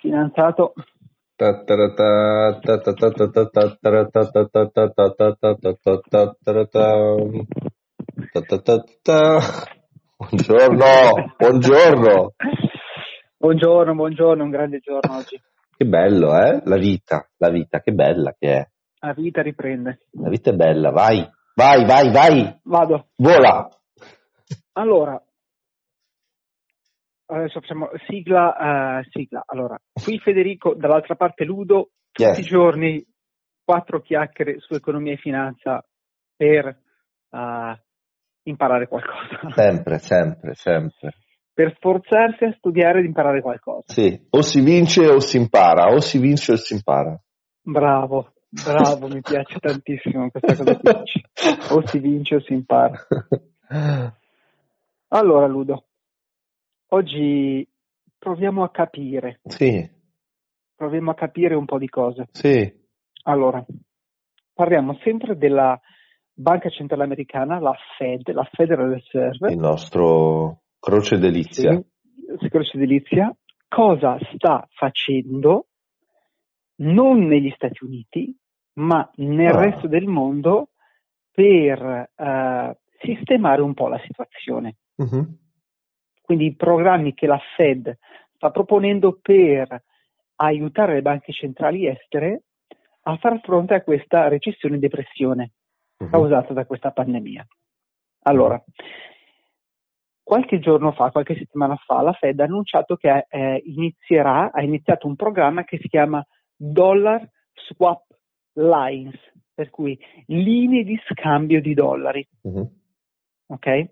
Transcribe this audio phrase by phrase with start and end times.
[0.00, 0.74] Fidanzato.
[10.16, 12.32] Buongiorno, buongiorno.
[13.36, 15.40] Buongiorno, buongiorno, un grande giorno oggi.
[15.76, 16.60] Che bello, eh?
[16.64, 18.68] La vita, la vita, che bella che è.
[19.00, 20.00] La vita riprende.
[20.12, 22.60] La vita è bella, vai, vai, vai, vai.
[22.62, 23.06] Vado.
[23.16, 23.68] Vola.
[24.74, 25.20] Allora,
[27.28, 29.42] adesso facciamo sigla, uh, sigla.
[29.46, 32.38] Allora, qui Federico, dall'altra parte Ludo, tutti Yes.
[32.38, 33.04] i giorni
[33.64, 35.84] quattro chiacchiere su economia e finanza
[36.34, 36.66] per
[37.30, 37.38] uh,
[38.44, 39.50] imparare qualcosa.
[39.54, 41.10] Sempre, sempre, sempre.
[41.52, 43.92] per sforzarsi a studiare ed imparare qualcosa.
[43.92, 47.20] Sì, o si vince o si impara, o si vince o si impara.
[47.60, 51.22] Bravo, bravo, mi piace tantissimo questa cosa che dici.
[51.74, 52.96] O si vince o si impara.
[55.10, 55.87] Allora, Ludo,
[56.88, 57.66] oggi
[58.18, 59.88] proviamo a capire, Sì,
[60.74, 62.28] proviamo a capire un po' di cose.
[62.32, 62.86] sì,
[63.24, 63.64] Allora,
[64.54, 65.78] parliamo sempre della
[66.32, 71.72] Banca Centrale Americana, la Fed, la Federal Reserve, il nostro croce delizia.
[71.72, 71.84] sì,
[72.40, 73.34] Security Delizia,
[73.68, 75.66] cosa sta facendo
[76.76, 78.34] non negli Stati Uniti,
[78.74, 79.60] ma nel Ah.
[79.60, 80.68] resto del mondo
[81.32, 84.76] per eh, sistemare un po' la situazione.
[84.96, 85.38] Mhm.
[86.28, 87.96] Quindi i programmi che la Fed
[88.34, 89.82] sta proponendo per
[90.36, 92.42] aiutare le banche centrali estere
[93.04, 95.52] a far fronte a questa recessione e depressione
[95.96, 96.10] Mhm.
[96.10, 97.46] causata da questa pandemia.
[98.24, 98.62] Allora,
[100.22, 105.06] qualche giorno fa, qualche settimana fa, la Fed ha annunciato che eh, inizierà, ha iniziato
[105.06, 106.22] un programma che si chiama
[106.54, 108.04] Dollar Swap
[108.52, 109.18] Lines,
[109.54, 112.28] per cui linee di scambio di dollari.
[112.42, 112.68] Mhm.
[113.46, 113.88] ok?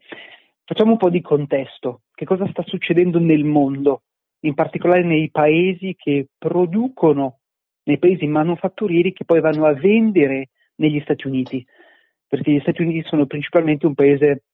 [0.66, 2.02] Facciamo un po' di contesto.
[2.16, 4.04] Che cosa sta succedendo nel mondo,
[4.40, 7.40] in particolare nei paesi che producono,
[7.82, 11.62] nei paesi manufatturieri che poi vanno a vendere negli Stati Uniti?
[12.26, 14.44] Perché gli Stati Uniti sono principalmente un paese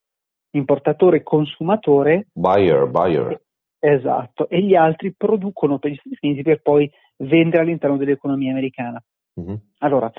[0.50, 3.40] importatore e consumatore, Buyer, buyer.
[3.78, 9.00] esatto, e gli altri producono per gli Stati Uniti per poi vendere all'interno dell'economia americana.
[9.34, 9.56] Mhm.
[9.78, 10.10] Allora,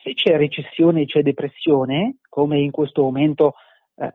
[0.00, 3.54] se c'è recessione e c'è depressione, come in questo momento
[3.96, 4.10] eh,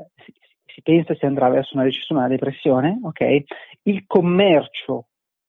[0.77, 3.43] si, pensa si andrà verso una recessione una depressione, ok?
[3.83, 5.07] Il commercio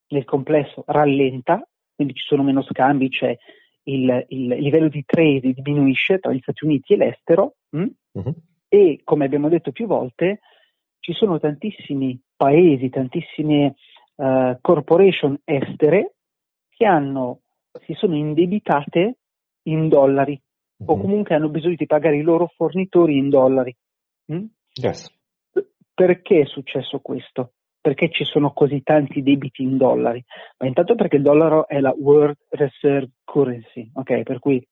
[0.09, 1.61] nel complesso rallenta,
[1.93, 3.37] quindi ci sono meno scambi, c'è
[3.83, 7.55] il, il livello di trade diminuisce tra gli Stati Uniti e l'estero?
[7.71, 7.93] Mhm.
[8.67, 10.39] e, come abbiamo detto più volte,
[10.99, 13.75] ci sono tantissimi paesi, tantissime
[14.15, 16.15] eh, corporation estere
[16.69, 17.41] che hanno,
[17.85, 19.17] si sono indebitate
[19.63, 20.39] in dollari
[20.85, 21.01] o Mhm.
[21.01, 23.75] comunque hanno bisogno di pagare i loro fornitori in dollari.
[24.31, 24.45] Mm?
[24.81, 25.11] Yes.
[25.99, 27.55] Perché è successo questo?
[27.81, 30.23] Perché ci sono così tanti debiti in dollari?
[30.57, 34.23] Ma intanto perché il dollaro è la World Reserve Currency, ok?
[34.23, 34.65] Per cui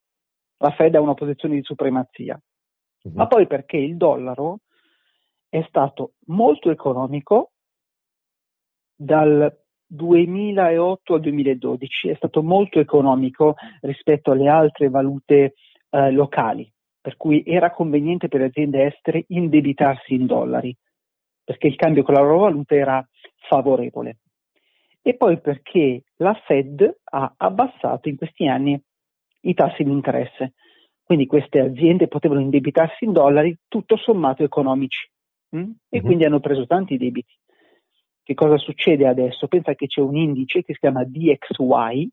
[0.59, 2.39] la Fed ha una posizione di supremazia.
[3.03, 3.13] Mhm.
[3.13, 4.59] Ma poi perché il dollaro
[5.49, 7.51] è stato molto economico
[8.95, 9.53] dal
[9.85, 15.55] 2008 al 2012, è stato molto economico rispetto alle altre valute
[15.89, 16.71] eh, locali,
[17.01, 20.73] per cui era conveniente per le aziende estere indebitarsi in dollari,
[21.47, 23.07] perché il cambio con la loro valuta era
[23.47, 24.17] favorevole.
[25.01, 28.77] E poi perché la Fed ha abbassato in questi anni
[29.43, 30.55] i tassi di interesse.
[31.05, 35.09] Quindi queste aziende potevano indebitarsi in dollari tutto sommato economici
[35.55, 35.71] mm?
[35.87, 36.03] e Mhm.
[36.05, 37.33] quindi hanno preso tanti debiti.
[38.23, 39.47] Che cosa succede adesso?
[39.47, 42.09] Pensa che c'è un indice che si chiama DXY,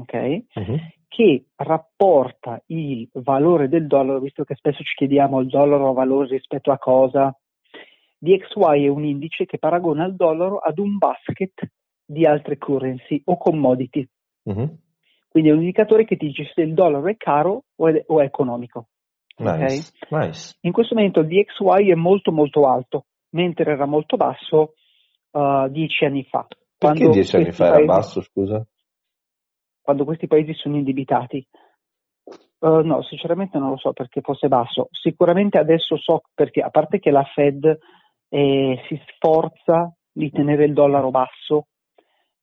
[0.00, 0.42] ok?
[0.54, 0.78] Mhm.
[1.06, 6.28] che rapporta il valore del dollaro, visto che spesso ci chiediamo il dollaro ha valore
[6.28, 7.32] rispetto a cosa.
[8.18, 11.70] DXY è un indice che paragona il dollaro ad un basket
[12.04, 14.06] di altre currency o commodity.
[14.44, 14.78] Mhm.
[15.28, 18.20] Quindi è un indicatore che ti dice se il dollaro è caro o è, o
[18.20, 18.88] è economico.
[19.36, 20.56] Nice, nice.
[20.62, 24.74] In questo momento il DXY è molto molto alto, mentre era molto basso
[25.30, 26.46] uh, dieci anni fa.
[26.76, 28.66] Perché dieci anni fa era paesi- basso, scusa?
[29.80, 31.46] Quando questi paesi sono indebitati.
[32.58, 34.88] Uh, no, sinceramente non lo so perché fosse basso.
[34.90, 37.78] Sicuramente adesso so perché, a parte che la Fed
[38.28, 41.68] eh, si sforza di tenere il dollaro basso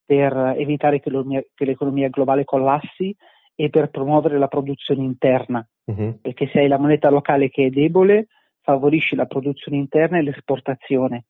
[0.06, 3.16] per evitare che l'economia, che l'economia globale collassi
[3.56, 6.20] e per promuovere la produzione interna, Mhm.
[6.22, 8.28] perché se hai la moneta locale che è debole,
[8.62, 11.26] favorisci la produzione interna e l'esportazione.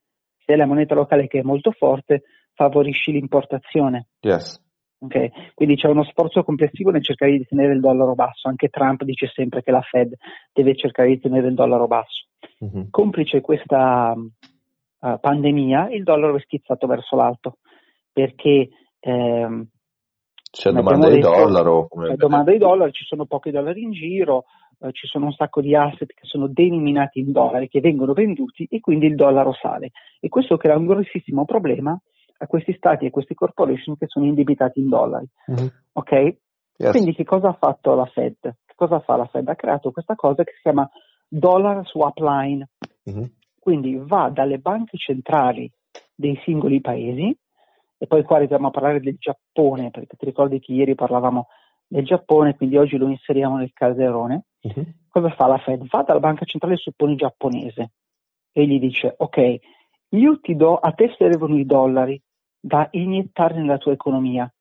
[0.46, 2.24] Se hai la moneta locale che è molto forte,
[2.54, 4.08] favorisci l'importazione.
[4.22, 4.62] Yes.
[5.00, 5.54] Ok?
[5.54, 8.48] Quindi c'è uno sforzo complessivo nel cercare di tenere il dollaro basso.
[8.48, 10.14] Anche Trump dice sempre che la Fed
[10.54, 12.25] deve cercare di tenere il dollaro basso.
[12.60, 12.90] Mhm.
[12.90, 17.58] Complice questa uh, pandemia, il dollaro è schizzato verso l'alto
[18.12, 18.70] perché
[19.00, 19.68] ehm,
[20.50, 21.88] C'è domanda di dollaro.
[21.90, 24.46] C'è domanda di dollaro, ci sono pochi dollari in giro,
[24.80, 28.66] eh, ci sono un sacco di asset che sono denominati in dollari, che vengono venduti
[28.70, 29.92] e quindi il dollaro sale.
[30.22, 32.00] E questo crea un grossissimo problema
[32.38, 35.28] a questi stati e a questi corporation che sono indebitati in dollari.
[35.52, 35.68] Mm-hmm.
[35.94, 36.12] Ok?
[36.78, 36.92] Yes.
[36.92, 38.38] Quindi che cosa ha fatto la Fed?
[38.42, 39.48] Che cosa fa la Fed?
[39.48, 40.90] Ha creato questa cosa che si chiama
[41.28, 42.70] Dollar Swap Line.
[43.10, 43.26] Mm-hmm.
[43.60, 45.72] Quindi va dalle banche centrali
[46.14, 47.36] dei singoli paesi
[47.98, 51.48] e poi qua arriviamo a parlare del Giappone, perché ti ricordi che ieri parlavamo
[51.88, 54.46] del Giappone, quindi oggi lo inseriamo nel calderone.
[54.62, 54.86] Uh-huh.
[55.10, 55.88] Cosa fa la Fed?
[55.88, 57.92] Va dalla banca centrale, supponi giapponese,
[58.52, 59.60] e gli dice, ok,
[60.10, 62.22] io ti do, a te servono i dollari
[62.60, 64.52] da iniettare nella tua economia,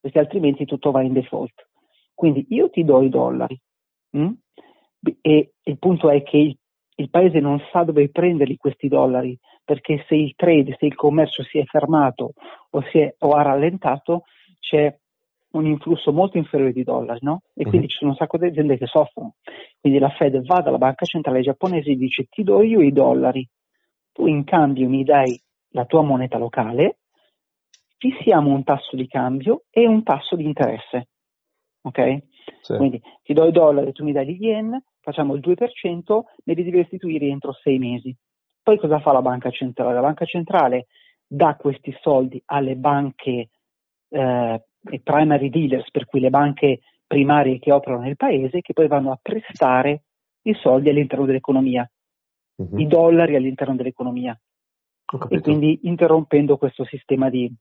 [0.00, 1.68] perché altrimenti tutto va in default.
[2.14, 3.60] Quindi io ti do i dollari,
[4.10, 4.30] mh?
[5.20, 6.56] E il punto è che il,
[6.96, 11.42] il paese non sa dove prenderli questi dollari, perché se il trade, se il commercio
[11.44, 12.32] si è fermato
[12.70, 14.24] o, si è, o ha rallentato,
[14.58, 14.94] c'è
[15.52, 17.42] un influsso molto inferiore di dollari, no?
[17.54, 17.88] E quindi uh-huh.
[17.88, 19.34] ci sono un sacco di aziende che soffrono.
[19.80, 23.48] Quindi la Fed va dalla banca centrale giapponese e dice ti do io i dollari,
[24.12, 26.98] tu in cambio mi dai la tua moneta locale,
[27.96, 31.08] fissiamo un tasso di cambio e un tasso di interesse.
[31.82, 32.22] Ok?
[32.60, 32.76] Sì.
[32.76, 36.64] Quindi ti do i dollari, tu mi dai gli yen, facciamo il 2%, me li
[36.64, 38.14] devi restituire entro sei mesi.
[38.62, 39.94] Poi cosa fa la banca centrale?
[39.94, 40.86] La banca centrale
[41.26, 43.48] dà questi soldi alle banche
[44.10, 44.64] eh,
[45.02, 49.18] primary dealers, per cui le banche primarie che operano nel paese, che poi vanno a
[49.20, 50.02] prestare
[50.42, 51.90] i soldi all'interno dell'economia,
[52.56, 52.78] uh-huh.
[52.78, 54.38] i dollari all'interno dell'economia.
[55.28, 57.52] E quindi interrompendo questo sistema di,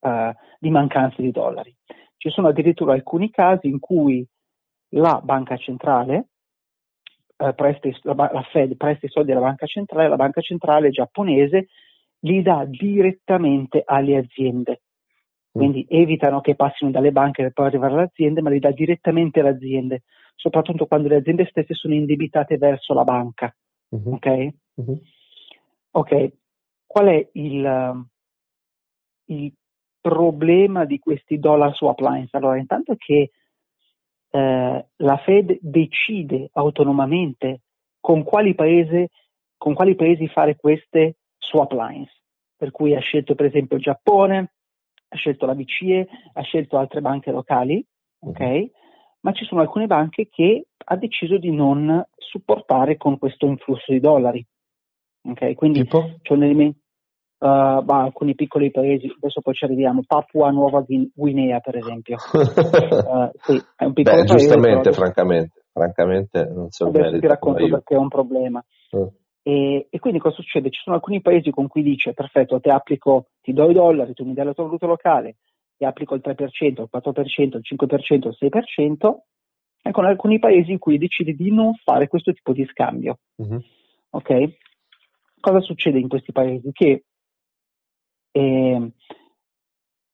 [0.00, 1.76] uh, di mancanza di dollari.
[2.16, 4.26] Ci sono addirittura alcuni casi in cui
[4.94, 6.29] la banca centrale
[7.40, 11.68] eh, presti, la, la, Fed presta i soldi alla banca centrale, la banca centrale giapponese
[12.20, 14.82] li dà direttamente alle aziende.
[15.50, 15.96] Quindi mm.
[15.96, 19.48] evitano che passino dalle banche per poi arrivare alle aziende, ma li dà direttamente alle
[19.48, 20.02] aziende,
[20.36, 23.54] soprattutto quando le aziende stesse sono indebitate verso la banca.
[23.94, 24.12] Mm-hmm.
[24.12, 24.26] Ok?
[24.28, 24.98] Mm-hmm.
[25.92, 26.32] Ok,
[26.86, 28.06] qual è il,
[29.26, 29.52] il,
[30.00, 32.32] problema di questi dollar swap lines?
[32.32, 33.32] Allora, intanto che
[34.30, 37.62] eh, la Fed decide autonomamente
[38.00, 39.08] con quali, paese,
[39.56, 42.10] con quali paesi fare queste swap lines.
[42.56, 44.52] Per cui ha scelto per esempio il Giappone,
[45.08, 47.84] ha scelto la BCE, ha scelto altre banche locali,
[48.20, 48.40] ok?
[48.40, 48.64] Mm-hmm.
[49.22, 54.00] Ma ci sono alcune banche che ha deciso di non supportare con questo influsso di
[54.00, 54.44] dollari.
[55.22, 55.54] Ok?
[55.54, 56.16] Quindi tipo?
[56.22, 56.79] c'è un elemento,
[57.40, 62.16] uh, bah, alcuni piccoli paesi, adesso poi ci arriviamo, Papua Nuova Guinea per esempio.
[62.32, 65.00] uh, sì, è un piccolo Beh, paese, giustamente, adesso...
[65.00, 68.64] francamente, francamente non so Adesso ti racconto perché è un problema.
[68.96, 69.06] Mm.
[69.42, 70.70] E, e, quindi cosa succede?
[70.70, 74.24] Ci sono alcuni paesi con cui dice, perfetto, ti applico, ti do i dollari, tu
[74.24, 75.36] mi dai la tua valuta locale,
[75.76, 79.14] ti applico il 3%, il 4%, il 5%, il 6%,
[79.82, 83.20] e con alcuni paesi in cui decidi di non fare questo tipo di scambio.
[83.42, 83.58] Mm-hmm.
[84.10, 84.56] Ok?
[85.40, 86.70] Cosa succede in questi paesi?
[86.70, 87.04] Che
[88.32, 88.92] eh,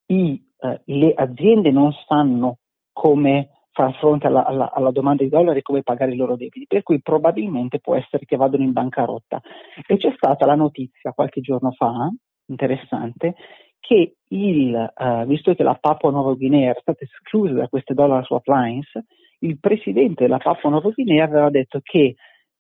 [0.07, 2.59] i, eh, le aziende non sanno
[2.93, 6.67] come far fronte alla, alla, alla, domanda di dollari e come pagare i loro debiti,
[6.67, 9.41] per cui probabilmente può essere che vadano in bancarotta.
[9.87, 12.11] E c'è stata la notizia qualche giorno fa,
[12.47, 13.35] interessante,
[13.79, 18.25] che il, uh, visto che la Papua Nuova Guinea era stata esclusa da queste dollar
[18.25, 18.89] swap lines,
[19.41, 22.15] il presidente della Papua Nuova Guinea aveva detto che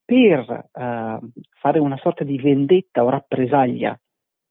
[0.04, 1.28] per uh,
[1.58, 3.98] fare una sorta di vendetta o rappresaglia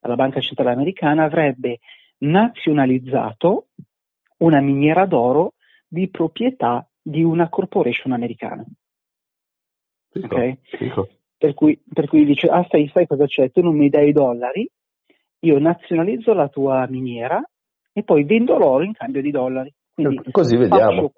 [0.05, 1.79] alla Banca Centrale Americana avrebbe
[2.19, 3.67] nazionalizzato
[4.37, 5.53] una miniera d'oro
[5.87, 8.63] di proprietà di una corporation americana.
[10.11, 10.57] Fico, okay?
[10.61, 11.09] fico.
[11.37, 14.13] Per, cui, per, cui, dice, ah sai, sai cosa c'è, tu non mi dai i
[14.13, 14.69] dollari,
[15.39, 17.41] io nazionalizzo la tua miniera
[17.91, 19.73] e poi vendo l'oro in cambio di dollari.
[19.93, 20.91] Quindi Così vediamo.
[20.91, 21.13] Faccio,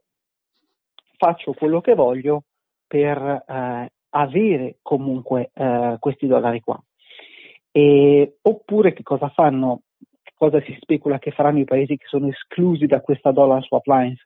[1.17, 2.43] faccio quello che voglio
[2.85, 6.81] per eh, avere comunque eh, questi dollari qua.
[7.77, 9.81] E, oppure che cosa fanno,
[10.33, 14.19] cosa si specula che faranno i paesi che sono esclusi da questa dollar swap lines?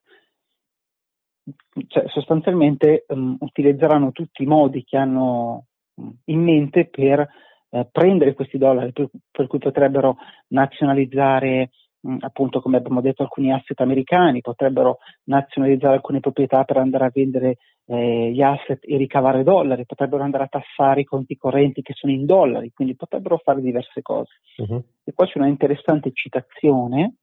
[1.88, 5.66] Cioè, sostanzialmente um, utilizzeranno tutti i modi che hanno
[5.96, 7.28] um, in mente per
[7.72, 10.16] eh, prendere questi dollari, per, per, cui potrebbero
[10.48, 17.06] nazionalizzare Mm, appunto come abbiamo detto alcuni asset americani, potrebbero nazionalizzare alcune proprietà per andare
[17.06, 21.82] a vendere eh, gli asset e ricavare dollari, potrebbero andare a tassare i conti correnti
[21.82, 24.42] che sono in dollari, quindi potrebbero fare diverse cose.
[24.58, 24.84] Uh-huh.
[25.04, 27.16] E poi c'è una interessante citazione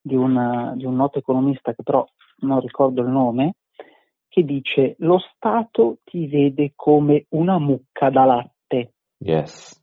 [0.00, 2.06] di, una, di un noto economista che però
[2.40, 3.54] non ricordo il nome,
[4.28, 8.92] che dice lo Stato ti vede come una mucca da latte.
[9.18, 9.77] Yes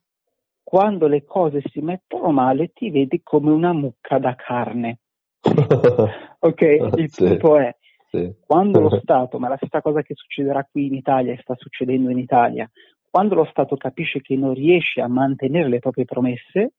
[0.75, 4.99] quando le cose si mettono male ti vedi come una mucca da carne.
[5.41, 6.61] ok,
[6.97, 7.23] il sì.
[7.23, 7.73] punto è,
[8.09, 8.35] sì.
[8.45, 12.09] quando lo Stato, ma la stessa cosa che succederà qui in Italia e sta succedendo
[12.09, 12.69] in Italia,
[13.09, 16.73] quando lo Stato capisce che non riesce a mantenere le proprie promesse,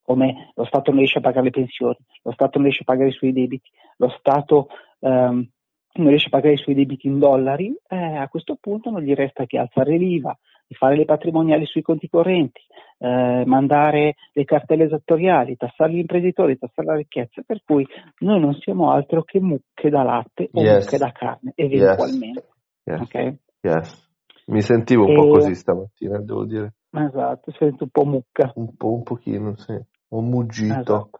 [0.00, 3.08] come lo Stato non riesce a pagare le pensioni, lo Stato non riesce a pagare
[3.08, 4.68] i suoi debiti, lo Stato
[5.00, 5.48] ehm,
[5.94, 9.14] non riesce a pagare i suoi debiti in dollari, eh, a questo punto non gli
[9.14, 10.38] resta che alzare l'IVA,
[10.70, 12.60] fare le patrimoniali sui conti correnti,
[12.98, 17.86] eh, mandare le cartelle esattoriali, tassare gli imprenditori, tassare la ricchezza, per cui
[18.20, 20.84] noi non siamo altro che mucche da latte o yes.
[20.84, 22.48] mucche da carne, eventualmente.
[22.84, 23.00] Yes.
[23.00, 23.38] Okay?
[23.60, 24.12] yes.
[24.46, 25.14] Mi sentivo un e...
[25.14, 26.74] po' così stamattina, devo dire.
[26.90, 28.52] Esatto, sento un po' mucca.
[28.54, 29.76] Un po', un pochino, sì.
[30.08, 30.74] Un muggito.
[30.74, 31.10] Esatto.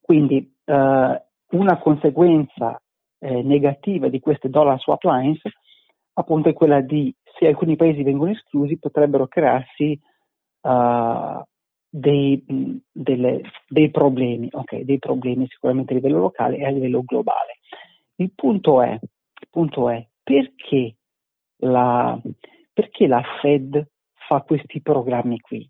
[0.00, 2.80] Quindi eh, una conseguenza
[3.18, 5.40] eh, negativa di queste dollar swap lines
[6.18, 9.98] appunto è quella di se alcuni paesi vengono esclusi potrebbero crearsi
[10.62, 11.42] uh,
[11.88, 12.42] dei,
[12.92, 17.58] delle, dei, problemi, okay, dei problemi sicuramente a livello locale e a livello globale.
[18.16, 20.96] Il punto è, il punto è perché,
[21.58, 22.18] la,
[22.72, 25.68] perché la Fed fa questi programmi qui?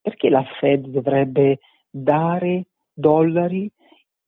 [0.00, 3.70] Perché la Fed dovrebbe dare dollari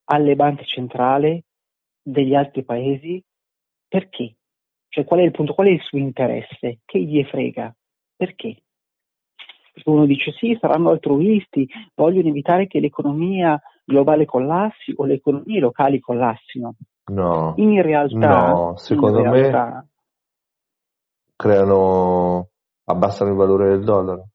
[0.05, 1.43] alle banche centrali
[2.03, 3.23] degli altri paesi?
[3.89, 4.37] Perché?
[4.95, 6.79] Cioè qual è il punto, qual è il suo interesse?
[6.85, 7.75] Che gli frega?
[8.15, 8.63] Perché?
[9.73, 15.59] Perché uno dice sì, saranno altruisti, vogliono evitare che l'economia globale collassi o le economie
[15.59, 16.77] locali collassino.
[17.07, 17.55] No.
[17.57, 19.89] In realtà, no, secondo realtà, me
[21.35, 22.51] creano,
[22.85, 24.29] abbassano il valore del dollaro.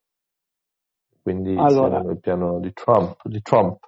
[1.22, 3.80] Quindi allora, il piano di Trump, di Trump.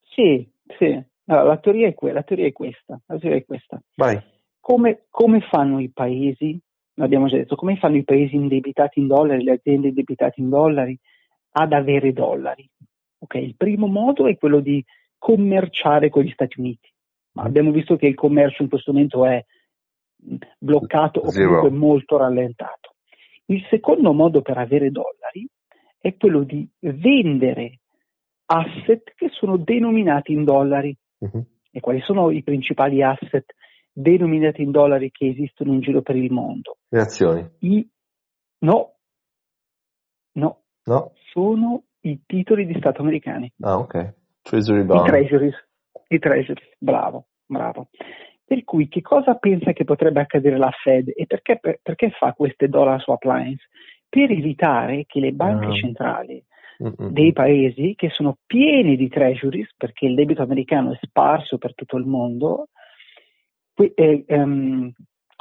[0.00, 0.48] Sì,
[0.78, 1.04] sì.
[1.24, 3.00] Allora, la, teoria la teoria è questa.
[3.06, 3.82] La teoria è questa.
[3.96, 4.31] Vai.
[4.62, 6.56] Come, come fanno i paesi,
[6.94, 10.96] l'abbiamo già detto, come fanno i paesi indebitati in dollari, le aziende indebitate in dollari,
[11.54, 12.64] ad avere dollari?
[13.18, 14.80] Okay, il primo modo è quello di
[15.18, 16.88] commerciare con gli Stati Uniti.
[17.32, 19.44] Ma abbiamo visto che il commercio in questo momento è
[20.58, 22.94] bloccato o comunque molto rallentato.
[23.46, 25.44] Il secondo modo per avere dollari
[25.98, 27.80] è quello di vendere
[28.46, 30.96] asset che sono denominati in dollari.
[31.18, 31.44] Uh-huh.
[31.68, 33.44] E quali sono i principali asset
[33.92, 36.78] denominati in dollari che esistono in giro per il mondo.
[36.88, 37.48] Le azioni?
[37.60, 37.86] I...
[38.60, 38.94] No.
[40.34, 43.52] no, no, sono i titoli di Stato americani.
[43.60, 44.14] Ah, ok.
[44.42, 45.06] Treasury bond.
[45.06, 45.54] I treasuries,
[46.08, 47.88] i treasuries, bravo, bravo.
[48.44, 52.32] Per cui che cosa pensa che potrebbe accadere la Fed e perché, per, perché fa
[52.34, 53.60] queste dollar swap lines?
[54.08, 55.72] Per evitare che le banche ah.
[55.72, 56.44] centrali
[56.78, 61.96] dei paesi che sono pieni di treasuries, perché il debito americano è sparso per tutto
[61.96, 62.68] il mondo,
[63.74, 64.92] eh, ehm,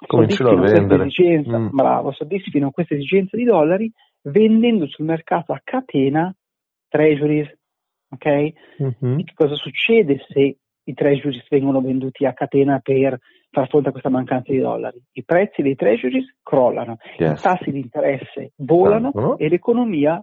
[0.07, 1.67] soddisfino questa esigenza, mm.
[1.71, 3.91] bravo, soddisfino questa esigenza di dollari
[4.23, 6.33] vendendo sul mercato a catena
[6.87, 7.49] treasuries.
[8.13, 8.53] Ok?
[8.81, 9.19] Mm-hmm.
[9.19, 13.17] che cosa succede se i treasuries vengono venduti a catena per
[13.49, 15.01] far fronte a questa mancanza di dollari?
[15.13, 17.39] I prezzi dei treasuries crollano, yes.
[17.39, 19.35] i tassi di interesse volano uh-huh.
[19.37, 20.21] e l'economia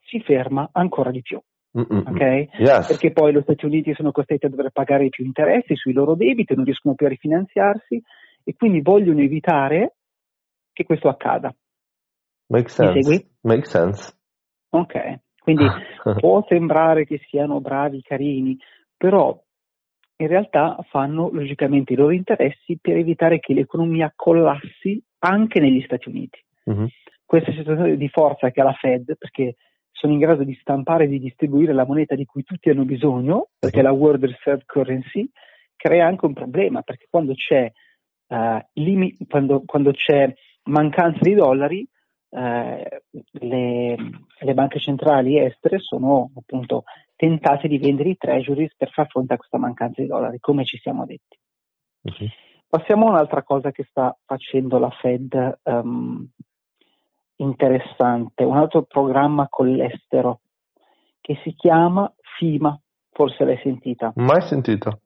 [0.00, 1.38] si ferma ancora di più.
[1.80, 2.48] Okay?
[2.58, 2.86] Yes.
[2.86, 6.54] Perché poi gli Stati Uniti sono costretti a dover pagare più interessi sui loro debiti,
[6.54, 8.02] non riescono più a rifinanziarsi
[8.42, 9.96] e quindi vogliono evitare
[10.72, 11.54] che questo accada.
[12.48, 13.28] Make sense.
[13.42, 14.14] Make sense.
[14.70, 15.64] Ok, quindi
[16.20, 18.56] può sembrare che siano bravi, carini,
[18.96, 19.38] però
[20.18, 26.08] in realtà fanno logicamente i loro interessi per evitare che l'economia collassi anche negli Stati
[26.08, 26.42] Uniti.
[26.70, 26.86] Mm-hmm.
[27.24, 29.56] Questa situazione di forza che ha la Fed, perché
[29.96, 33.48] sono in grado di stampare e di distribuire la moneta di cui tutti hanno bisogno,
[33.58, 35.28] perché la World Reserve Currency
[35.74, 37.70] crea anche un problema, perché quando c'è,
[38.28, 40.32] uh, limi- quando, quando c'è
[40.64, 41.88] mancanza di dollari,
[42.28, 43.96] uh, le,
[44.38, 46.84] le, banche centrali estere sono appunto
[47.14, 50.76] tentate di vendere i treasuries per far fronte a questa mancanza di dollari, come ci
[50.76, 51.38] siamo detti.
[52.02, 52.28] Okay.
[52.68, 56.28] Passiamo a un'altra cosa che sta facendo la Fed um,
[57.36, 60.40] interessante, un altro programma con l'estero
[61.20, 62.78] che si chiama FIMA,
[63.10, 64.12] forse l'hai sentita.
[64.16, 64.98] Mai sentita.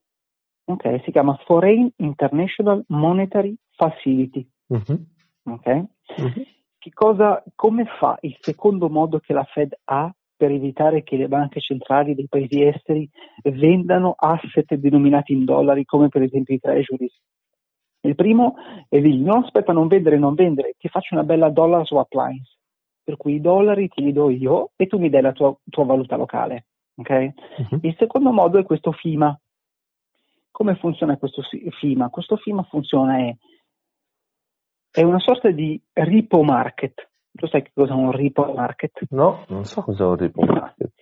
[0.65, 4.49] Ok, si chiama Foreign International Monetary Facility.
[4.67, 5.05] Uh-huh.
[5.45, 5.67] Ok?
[5.67, 6.45] Uh-huh.
[6.79, 11.29] Che cosa, come fa il secondo modo che la Fed ha per evitare che le
[11.29, 13.09] banche centrali dei paesi esteri
[13.43, 17.15] vendano asset denominati in dollari, come per esempio i treasuries?
[18.03, 18.55] Il primo
[18.89, 22.57] è di no aspetta non vendere, non vendere, ti faccio una bella dollar swap lines,
[23.03, 25.85] per cui i dollari te li do io e tu mi dai la tua, tua
[25.85, 26.67] valuta locale.
[26.97, 27.33] Okay?
[27.59, 27.79] Uh-huh.
[27.83, 29.39] Il secondo modo è questo FIMA.
[30.51, 31.43] Come funziona questo
[31.79, 32.09] FIMA?
[32.09, 33.37] Questo FIMA funziona è,
[34.91, 37.09] è una sorta di repo market.
[37.33, 39.07] Tu sai che cosa è un repo market?
[39.11, 40.93] No, non so cosa è un repo market.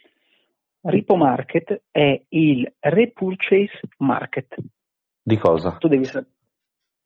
[0.81, 4.57] Repo market è il repurchase market.
[5.23, 5.77] Di cosa?
[5.79, 6.25] Tu devi, sa-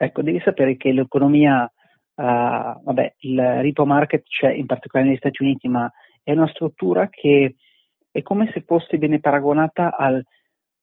[0.05, 1.73] ecco, devi sapere che l'economia, uh,
[2.15, 5.91] vabbè, il repo market c'è in particolare negli Stati Uniti, ma
[6.23, 7.57] è una struttura che
[8.11, 10.17] è come se fosse viene paragonata al,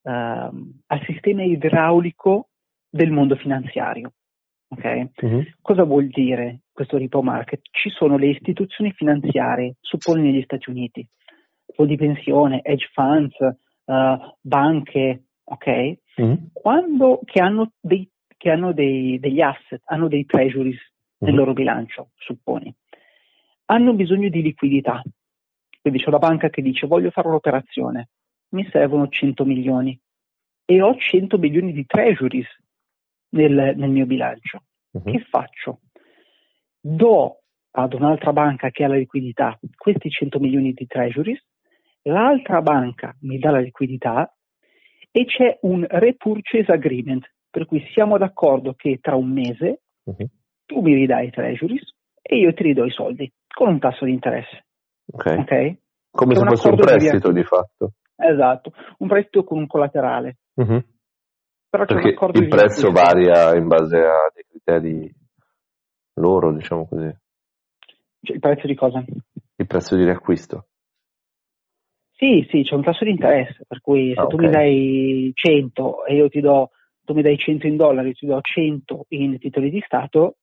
[0.02, 2.50] uh, al sistema idraulico
[2.90, 4.14] del mondo finanziario.
[4.70, 5.10] Okay?
[5.22, 5.44] Uh-huh.
[5.62, 7.62] Cosa vuol dire questo repo market?
[7.72, 11.08] Ci sono le istituzioni finanziarie, supponi negli Stati Uniti,
[11.74, 15.94] fondi di pensione, hedge funds, uh, banche, ok?
[16.18, 16.50] Uh-huh.
[16.54, 18.08] Quando, che hanno, dei,
[18.40, 20.80] che hanno dei, degli asset, hanno dei treasuries
[21.18, 22.74] nel loro bilancio, supponi,
[23.66, 25.02] hanno bisogno di liquidità.
[25.82, 28.10] Quindi c'è una banca che dice voglio fare un'operazione,
[28.52, 30.00] mi servono 100 milioni
[30.64, 32.48] e ho 100 milioni di treasuries
[33.32, 34.64] nel, nel mio bilancio.
[34.92, 35.04] Uh-huh.
[35.04, 35.82] Che faccio?
[36.80, 37.42] Do
[37.72, 41.46] ad un'altra banca che ha la liquidità questi 100 milioni di treasuries,
[42.04, 44.34] l'altra banca mi dà la liquidità
[45.12, 50.30] e c'è un repurchase agreement, per cui siamo d'accordo che tra un mese uh-huh.
[50.66, 54.12] tu mi ridai i treasuries e io ti ridò i soldi con un tasso di
[54.12, 54.66] interesse.
[55.12, 55.36] Ok.
[55.40, 55.80] okay?
[56.12, 57.94] Come se fosse un prestito di, di fatto.
[58.16, 60.38] Esatto, un prestito con un collaterale.
[60.56, 60.84] Uh-huh.
[61.70, 65.14] Però Perché il prezzo varia in base a dei criteri
[66.16, 67.16] loro, diciamo così.
[68.22, 69.04] Cioè, il prezzo di cosa?
[69.56, 70.66] Il prezzo di riacquisto.
[72.20, 74.48] Sì, sì, c'è un tasso di interesse, per cui se ah, tu okay.
[74.48, 76.72] mi dai 100 e io ti do,
[77.10, 80.36] tu mi dai 100 in dollari, ti do 100 in titoli di Stato,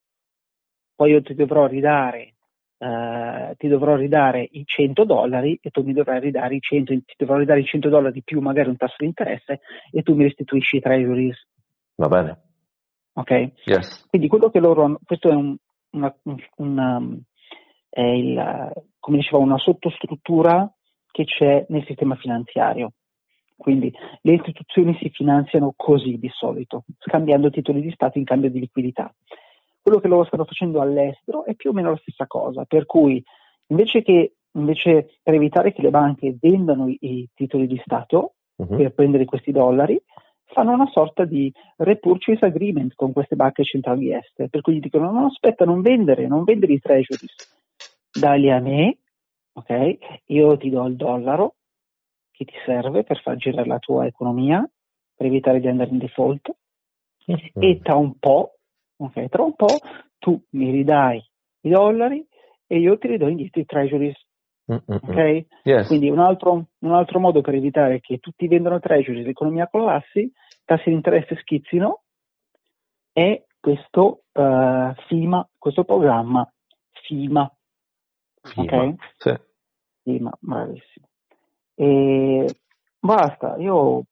[0.97, 2.33] poi io ti dovrò ridare
[2.79, 7.15] Uh, ti dovrò ridare i 100 dollari e tu mi dovrai ridare i 100, ti
[7.17, 10.77] dovrò ridare i 100 dollari più magari un tasso di interesse e tu mi restituisci
[10.77, 11.43] i treasuries.
[11.95, 12.41] Va bene.
[13.15, 13.53] Ok?
[13.65, 14.07] Yes.
[14.11, 15.57] Quindi quello che loro hanno, questo è un,
[15.93, 16.15] una,
[16.57, 17.03] una,
[17.89, 20.71] è il, come dicevo, una sottostruttura
[21.11, 22.93] che c'è nel sistema finanziario.
[23.57, 28.61] Quindi le istituzioni si finanziano così di solito, scambiando titoli di Stato in cambio di
[28.61, 29.13] liquidità.
[29.81, 33.23] Quello che loro stanno facendo all'estero è più o meno la stessa cosa, per cui
[33.69, 38.77] invece che invece per evitare che le banche vendano i, i titoli di Stato uh-huh.
[38.77, 40.01] per prendere questi dollari,
[40.47, 45.11] fanno una sorta di repurchase agreement con queste banche centrali estere, per cui gli dicono
[45.11, 47.35] no, aspetta, non vendere, non vendere i treasuries,
[48.11, 48.99] dali a me,
[49.53, 49.99] ok?
[50.27, 51.57] Io ti do il dollaro
[52.37, 54.69] che ti serve per far girare la tua economia,
[55.15, 56.51] per evitare di andare in default,
[57.27, 57.63] uh-huh.
[57.63, 58.57] e tra un po'
[58.99, 59.79] Ok, tra un po'
[60.19, 61.23] tu mi ridai
[61.63, 62.27] i dollari
[62.67, 64.17] e io ti ridò indietro i treasuries.
[64.67, 65.47] Ok?
[65.63, 65.87] Yes.
[65.87, 70.31] Quindi un altro, un altro, modo per evitare che tutti vendano treasuries, l'economia collassi,
[70.65, 72.03] tassi di interesse schizzino,
[73.13, 76.51] è questo uh, FIMA, questo programma
[77.07, 77.51] FIMA.
[78.43, 78.95] FIMA, ok?
[79.19, 79.35] Sì.
[80.03, 81.07] FIMA, bravissimo.
[81.79, 82.55] E
[82.99, 84.03] basta, io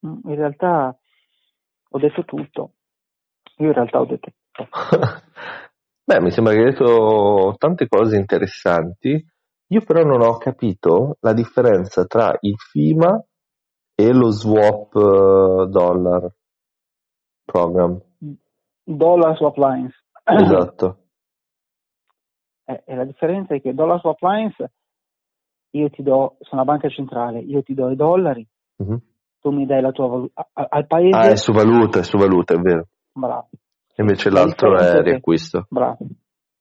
[0.00, 0.96] in realtà
[1.90, 2.72] ho detto tutto.
[3.56, 4.30] Io in realtà ho detto.
[6.04, 9.22] Beh, mi sembra che hai detto tante cose interessanti.
[9.70, 13.22] Io però non ho capito la differenza tra il FIMA
[13.94, 16.32] e lo swap uh, dollar
[17.44, 18.00] program.
[18.84, 19.94] Dollar swap lines.
[20.24, 20.98] Esatto.
[22.68, 24.54] Eh, e la differenza è che dollar swap lines
[25.70, 29.00] io ti do, sono la banca centrale, io ti do i dollari, uh-huh.
[29.40, 31.16] tu mi dai la tua valuta al paese.
[31.16, 32.86] Ah, è su valuta, è su valuta, è vero.
[33.12, 33.48] Bravo.
[33.96, 35.66] Invece l'altro è riacquisto.
[35.68, 35.98] Bravo.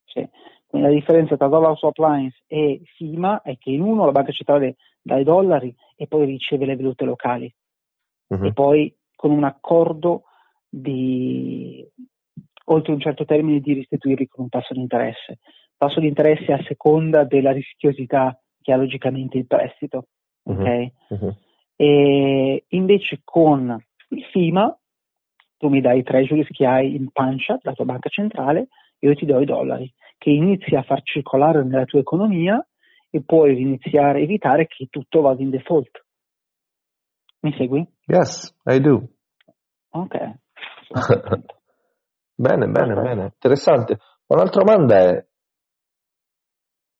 [0.06, 0.28] Sì.
[0.66, 4.32] Quindi la differenza tra dollar swap lines e FIMA è che in uno la banca
[4.32, 7.54] centrale dà i dollari e poi riceve le valute locali.
[8.28, 8.46] Uh-huh.
[8.46, 10.24] E poi con un accordo
[10.68, 11.88] di
[12.66, 15.32] oltre un certo termine di restituirli con un tasso di interesse.
[15.32, 20.08] Il tasso di interesse a seconda della rischiosità che ha logicamente il prestito.
[20.44, 20.60] Uh-huh.
[20.60, 20.92] Okay?
[21.08, 21.34] Uh-huh.
[21.78, 24.78] E invece con il FIMA
[25.58, 28.68] tu mi dai i treasuries che hai in pancia la tua banca centrale,
[29.00, 32.64] io ti do i dollari, che inizi a far circolare nella tua economia
[33.10, 36.04] e puoi iniziare a evitare che tutto vada in default.
[37.40, 37.88] Mi segui?
[38.06, 39.08] Yes, I do.
[39.92, 40.16] Ok.
[42.36, 43.24] bene, bene, bene.
[43.34, 43.98] Interessante.
[44.28, 45.26] Un'altra domanda è,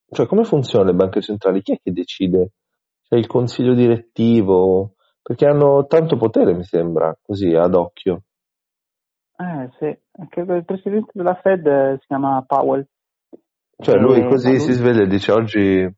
[0.10, 1.62] cioè come funzionano le banche centrali?
[1.62, 2.52] Chi è che decide?
[3.08, 4.94] C'è il consiglio direttivo?
[5.22, 8.24] Perché hanno tanto potere, mi sembra, così ad occhio.
[9.38, 12.88] Eh sì, anche il presidente della Fed si chiama Powell.
[13.80, 14.60] Cioè lui e così lui...
[14.60, 15.96] si sveglia e dice oggi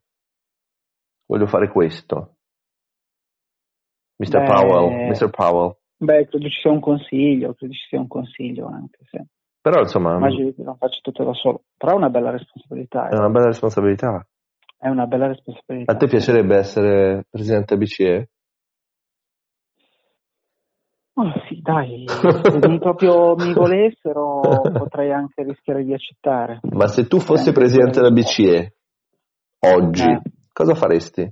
[1.26, 2.36] voglio fare questo.
[4.16, 4.40] Mr.
[4.40, 5.30] Beh, Powell, Mr.
[5.30, 5.76] Powell.
[5.96, 9.18] Beh, credo ci sia un consiglio, credo ci sia un consiglio anche, sì.
[9.60, 10.16] Però insomma...
[10.16, 13.08] Immagino che non faccia tutto da solo, però è una bella responsabilità.
[13.08, 14.26] È una bella responsabilità.
[14.78, 15.92] è una bella responsabilità.
[15.92, 18.28] A te piacerebbe essere presidente BCE?
[21.12, 24.40] Oh, sì, dai, se mi proprio mi volessero
[24.72, 26.60] potrei anche rischiare di accettare.
[26.62, 28.74] Ma se tu fossi presidente della BCE
[29.58, 30.22] oggi, eh.
[30.50, 31.30] cosa faresti?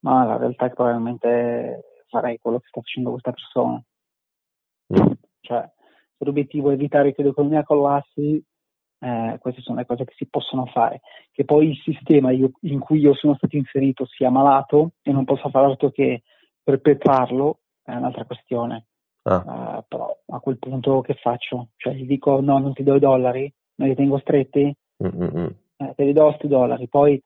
[0.00, 3.82] Ma la realtà è che probabilmente farei quello che sta facendo questa persona.
[4.94, 5.12] Mm.
[5.40, 5.70] Cioè,
[6.24, 8.42] l'obiettivo è evitare che l'economia collassi,
[8.98, 11.00] eh, queste sono le cose che si possono fare.
[11.32, 15.24] Che poi il sistema io, in cui io sono stato inserito sia malato e non
[15.24, 16.22] possa fare altro che
[16.62, 18.86] perpetrarlo è un'altra questione.
[19.24, 19.78] Ah.
[19.78, 21.68] Uh, però a quel punto che faccio?
[21.76, 26.04] Cioè gli dico no, non ti do i dollari, non li tengo stretti, eh, te
[26.04, 26.88] li do questi dollari.
[26.88, 27.20] Poi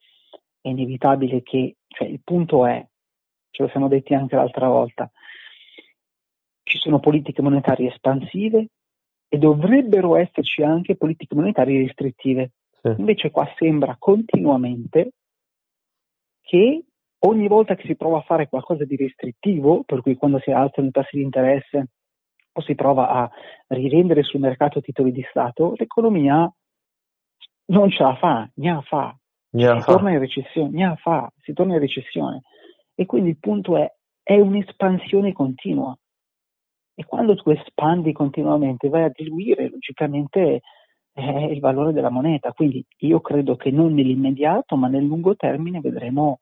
[0.60, 2.86] è inevitabile che, cioè il punto è,
[3.50, 5.10] ce lo siamo detti anche l'altra volta,
[6.62, 8.68] ci sono politiche monetarie espansive
[9.28, 12.52] e dovrebbero esserci anche politiche monetarie restrittive.
[12.80, 12.94] Sì.
[12.98, 15.12] Invece qua sembra continuamente
[16.42, 16.84] che
[17.20, 20.88] ogni volta che si prova a fare qualcosa di restrittivo, per cui quando si alzano
[20.88, 21.88] i tassi di interesse
[22.52, 23.30] o si prova a
[23.68, 26.50] rivendere sul mercato titoli di Stato, l'economia
[27.66, 29.16] non ce la fa, ne fa.
[29.50, 29.92] Gna si fa.
[29.92, 32.42] torna in recessione, ne fa, si torna in recessione.
[32.94, 33.90] E quindi il punto è,
[34.22, 35.96] è un'espansione continua.
[36.98, 40.62] E quando tu espandi continuamente vai a diluire logicamente
[41.12, 42.52] eh, il valore della moneta.
[42.52, 46.40] Quindi io credo che non nell'immediato, ma nel lungo termine vedremo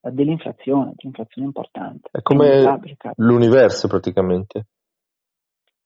[0.00, 2.08] dell'inflazione, dell'inflazione importante.
[2.10, 2.62] È come
[3.16, 4.66] l'universo praticamente.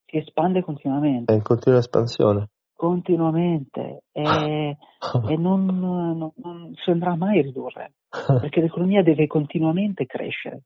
[0.07, 1.33] Si espande continuamente.
[1.33, 2.49] È in continua espansione.
[2.75, 4.77] Continuamente e,
[5.29, 7.95] e non, non, non, andrà mai a ridurre
[8.41, 10.63] perché l'economia deve continuamente crescere,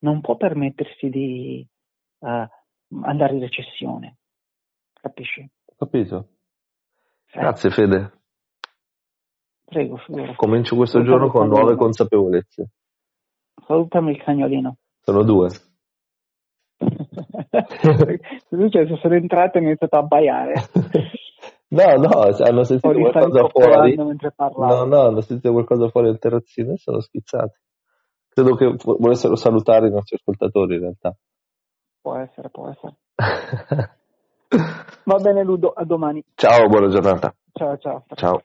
[0.00, 1.66] non può permettersi di
[2.18, 2.46] uh,
[3.02, 4.16] andare in recessione,
[5.00, 5.48] capisci?
[5.76, 6.28] Capito.
[7.26, 7.38] Sì.
[7.38, 8.12] Grazie Fede.
[9.64, 10.34] Prego, figura.
[10.34, 12.70] Comincio questo giorno con nuove consapevolezze.
[13.66, 14.76] Salutami il cagnolino.
[15.00, 15.48] Sono due.
[18.70, 20.54] cioè, sono entrato e ho iniziato a abbaiare.
[21.70, 23.94] No, no, hanno sentito qualcosa fuori.
[23.94, 27.58] No, no, hanno sentito qualcosa fuori al terrazzino e sono schizzati.
[28.28, 31.14] Credo che volessero salutare i nostri ascoltatori in realtà.
[32.00, 32.96] Può essere, può essere.
[35.04, 36.22] Va bene Ludo, a domani.
[36.34, 37.34] Ciao, buona giornata.
[37.52, 38.04] Ciao, ciao.
[38.14, 38.40] Ciao.